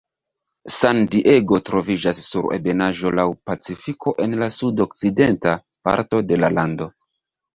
San-Diego 0.75 1.57
troviĝas 1.69 2.21
sur 2.27 2.47
ebenaĵo 2.57 3.11
laŭ 3.19 3.25
Pacifiko 3.49 4.13
en 4.25 4.33
la 4.43 4.49
sud-okcidenta 4.55 5.53
parto 5.89 6.23
de 6.33 6.41
la 6.45 6.53
lando. 6.59 6.89